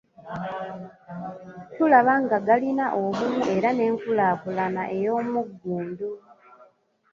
[1.75, 6.07] Tulaba nga galina obumu era n’enkulaakulana ey'omuggundu.